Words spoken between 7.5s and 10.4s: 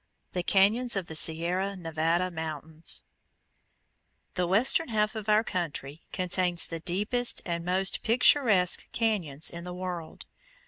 most picturesque cañons in the world.